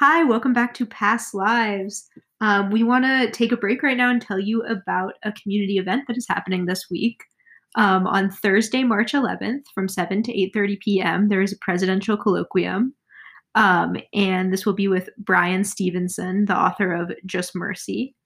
Hi, 0.00 0.24
welcome 0.24 0.54
back 0.54 0.72
to 0.74 0.86
Past 0.86 1.34
Lives. 1.34 2.08
Um, 2.40 2.70
we 2.70 2.82
want 2.82 3.04
to 3.04 3.30
take 3.30 3.52
a 3.52 3.56
break 3.58 3.82
right 3.82 3.98
now 3.98 4.08
and 4.08 4.22
tell 4.22 4.40
you 4.40 4.62
about 4.62 5.12
a 5.24 5.32
community 5.32 5.76
event 5.76 6.04
that 6.08 6.16
is 6.16 6.24
happening 6.26 6.64
this 6.64 6.86
week. 6.90 7.22
Um, 7.74 8.06
on 8.06 8.30
Thursday, 8.30 8.82
March 8.82 9.12
11th, 9.12 9.64
from 9.74 9.88
7 9.88 10.22
to 10.22 10.32
8:30 10.32 10.80
p.m., 10.80 11.28
there 11.28 11.42
is 11.42 11.52
a 11.52 11.58
presidential 11.60 12.16
colloquium, 12.16 12.92
um, 13.54 13.98
and 14.14 14.50
this 14.50 14.64
will 14.64 14.72
be 14.72 14.88
with 14.88 15.10
Bryan 15.18 15.64
Stevenson, 15.64 16.46
the 16.46 16.56
author 16.56 16.94
of 16.94 17.12
Just 17.26 17.54
Mercy. 17.54 18.16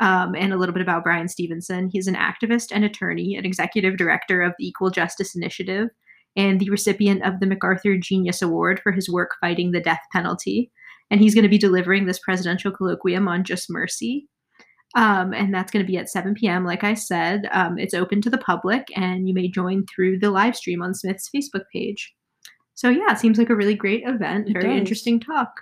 Um, 0.00 0.34
and 0.34 0.52
a 0.52 0.56
little 0.56 0.72
bit 0.72 0.82
about 0.82 1.04
Bryan 1.04 1.28
Stevenson. 1.28 1.90
He's 1.92 2.08
an 2.08 2.16
activist 2.16 2.72
and 2.72 2.84
attorney, 2.84 3.36
an 3.36 3.44
executive 3.44 3.96
director 3.96 4.42
of 4.42 4.52
the 4.58 4.66
Equal 4.66 4.90
Justice 4.90 5.36
Initiative, 5.36 5.90
and 6.34 6.58
the 6.58 6.70
recipient 6.70 7.22
of 7.22 7.38
the 7.38 7.46
MacArthur 7.46 7.96
Genius 7.98 8.42
Award 8.42 8.80
for 8.80 8.90
his 8.90 9.08
work 9.08 9.36
fighting 9.40 9.70
the 9.70 9.80
death 9.80 10.02
penalty. 10.10 10.72
And 11.10 11.20
he's 11.20 11.34
going 11.34 11.42
to 11.42 11.48
be 11.48 11.58
delivering 11.58 12.06
this 12.06 12.18
presidential 12.20 12.72
colloquium 12.72 13.28
on 13.28 13.44
Just 13.44 13.70
Mercy. 13.70 14.28
Um, 14.96 15.32
and 15.32 15.54
that's 15.54 15.70
going 15.70 15.84
to 15.84 15.90
be 15.90 15.98
at 15.98 16.08
7 16.08 16.34
p.m. 16.34 16.64
Like 16.64 16.82
I 16.82 16.94
said, 16.94 17.48
um, 17.52 17.78
it's 17.78 17.94
open 17.94 18.20
to 18.22 18.30
the 18.30 18.38
public, 18.38 18.88
and 18.96 19.28
you 19.28 19.34
may 19.34 19.48
join 19.48 19.86
through 19.86 20.18
the 20.18 20.30
live 20.30 20.56
stream 20.56 20.82
on 20.82 20.94
Smith's 20.94 21.30
Facebook 21.34 21.64
page. 21.72 22.12
So, 22.74 22.88
yeah, 22.88 23.12
it 23.12 23.18
seems 23.18 23.38
like 23.38 23.50
a 23.50 23.56
really 23.56 23.74
great 23.74 24.02
event. 24.06 24.48
It 24.48 24.54
Very 24.54 24.68
does. 24.68 24.78
interesting 24.78 25.20
talk. 25.20 25.52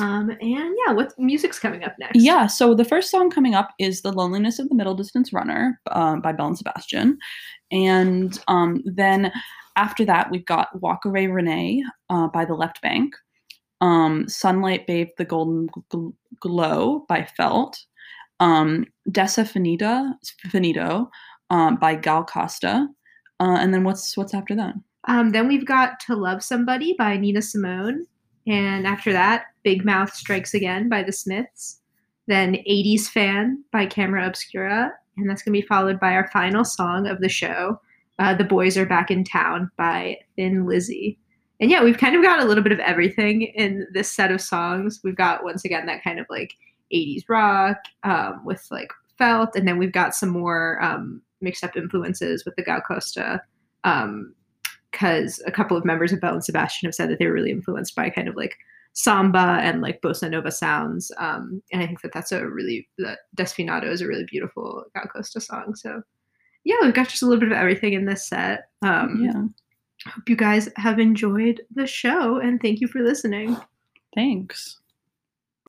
Um, 0.00 0.30
and 0.30 0.76
yeah, 0.86 0.92
what 0.92 1.12
music's 1.18 1.58
coming 1.58 1.84
up 1.84 1.94
next? 1.98 2.16
Yeah, 2.16 2.46
so 2.46 2.74
the 2.74 2.84
first 2.84 3.10
song 3.10 3.30
coming 3.30 3.54
up 3.54 3.70
is 3.78 4.02
The 4.02 4.12
Loneliness 4.12 4.58
of 4.58 4.68
the 4.68 4.74
Middle 4.74 4.94
Distance 4.94 5.32
Runner 5.32 5.80
um, 5.90 6.20
by 6.20 6.32
Belle 6.32 6.48
and 6.48 6.58
Sebastian. 6.58 7.18
And 7.70 8.38
um, 8.48 8.82
then 8.84 9.32
after 9.76 10.04
that, 10.04 10.30
we've 10.30 10.46
got 10.46 10.68
Walk 10.80 11.04
Away 11.04 11.26
Renee 11.26 11.84
uh, 12.10 12.28
by 12.28 12.44
The 12.44 12.54
Left 12.54 12.82
Banke. 12.82 13.12
Um, 13.80 14.28
Sunlight 14.28 14.86
Bathed 14.86 15.12
the 15.18 15.24
Golden 15.24 15.68
Gl- 15.68 16.14
Glow 16.40 17.04
by 17.08 17.24
Felt. 17.36 17.84
Um, 18.40 18.86
Dessa 19.10 19.44
Finita, 19.44 20.12
Finito 20.50 21.10
um, 21.50 21.76
by 21.76 21.94
Gal 21.94 22.24
Costa. 22.24 22.88
Uh, 23.40 23.56
and 23.60 23.72
then 23.72 23.84
what's 23.84 24.16
what's 24.16 24.34
after 24.34 24.54
that? 24.56 24.74
Um, 25.06 25.30
then 25.30 25.48
we've 25.48 25.66
got 25.66 26.00
To 26.00 26.14
Love 26.14 26.42
Somebody 26.42 26.94
by 26.98 27.16
Nina 27.16 27.42
Simone. 27.42 28.06
And 28.46 28.86
after 28.86 29.12
that, 29.12 29.46
Big 29.62 29.84
Mouth 29.84 30.12
Strikes 30.12 30.54
Again 30.54 30.88
by 30.88 31.02
The 31.02 31.12
Smiths. 31.12 31.80
Then 32.26 32.54
80s 32.68 33.06
Fan 33.08 33.62
by 33.72 33.86
Camera 33.86 34.26
Obscura. 34.26 34.92
And 35.16 35.28
that's 35.28 35.42
going 35.42 35.54
to 35.54 35.60
be 35.60 35.66
followed 35.66 35.98
by 35.98 36.12
our 36.12 36.28
final 36.30 36.64
song 36.64 37.06
of 37.06 37.20
the 37.20 37.28
show, 37.28 37.80
uh, 38.18 38.34
The 38.34 38.44
Boys 38.44 38.76
Are 38.76 38.86
Back 38.86 39.10
in 39.10 39.24
Town 39.24 39.70
by 39.76 40.18
Thin 40.36 40.66
Lizzy. 40.66 41.18
And 41.60 41.70
yeah, 41.70 41.82
we've 41.82 41.98
kind 41.98 42.14
of 42.14 42.22
got 42.22 42.40
a 42.40 42.44
little 42.44 42.62
bit 42.62 42.72
of 42.72 42.78
everything 42.78 43.42
in 43.42 43.86
this 43.92 44.10
set 44.10 44.30
of 44.30 44.40
songs. 44.40 45.00
We've 45.02 45.16
got, 45.16 45.42
once 45.42 45.64
again, 45.64 45.86
that 45.86 46.04
kind 46.04 46.20
of 46.20 46.26
like 46.30 46.54
80s 46.94 47.24
rock 47.28 47.78
um, 48.04 48.44
with 48.44 48.66
like 48.70 48.90
felt. 49.18 49.56
And 49.56 49.66
then 49.66 49.78
we've 49.78 49.92
got 49.92 50.14
some 50.14 50.28
more 50.28 50.82
um, 50.82 51.20
mixed 51.40 51.64
up 51.64 51.76
influences 51.76 52.44
with 52.44 52.54
the 52.56 52.62
Gal 52.62 52.80
Costa 52.80 53.42
um, 53.84 54.34
because 54.92 55.42
a 55.46 55.50
couple 55.50 55.76
of 55.76 55.84
members 55.84 56.12
of 56.12 56.20
Belle 56.20 56.34
and 56.34 56.44
Sebastian 56.44 56.86
have 56.86 56.94
said 56.94 57.10
that 57.10 57.18
they 57.18 57.26
were 57.26 57.32
really 57.32 57.50
influenced 57.50 57.94
by 57.94 58.08
kind 58.10 58.28
of 58.28 58.36
like 58.36 58.56
samba 58.94 59.60
and 59.62 59.80
like 59.80 60.00
bossa 60.00 60.30
nova 60.30 60.50
sounds. 60.50 61.10
Um, 61.18 61.62
and 61.72 61.82
I 61.82 61.86
think 61.86 62.02
that 62.02 62.12
that's 62.12 62.32
a 62.32 62.48
really 62.48 62.88
that 62.98 63.18
Despinato 63.36 63.90
is 63.90 64.00
a 64.00 64.06
really 64.06 64.24
beautiful 64.24 64.84
Gal 64.94 65.04
Costa 65.12 65.40
song. 65.40 65.74
So 65.74 66.02
yeah, 66.64 66.76
we've 66.82 66.94
got 66.94 67.08
just 67.08 67.22
a 67.22 67.26
little 67.26 67.40
bit 67.40 67.52
of 67.52 67.58
everything 67.58 67.92
in 67.92 68.04
this 68.04 68.26
set. 68.28 68.70
Um, 68.82 69.22
yeah, 69.22 69.42
Hope 70.06 70.28
you 70.28 70.36
guys 70.36 70.68
have 70.76 70.98
enjoyed 70.98 71.62
the 71.74 71.86
show 71.86 72.38
and 72.38 72.60
thank 72.60 72.80
you 72.80 72.88
for 72.88 73.02
listening. 73.02 73.56
thanks. 74.14 74.78